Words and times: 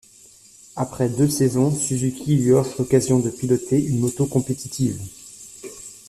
Après 0.75 1.09
deux 1.09 1.27
saisons, 1.29 1.69
Suzuki 1.71 2.35
lui 2.35 2.53
offre 2.53 2.73
l'occasion 2.79 3.19
de 3.19 3.29
piloter 3.29 3.79
une 3.79 3.99
moto 3.99 4.25
compétitive. 4.25 4.99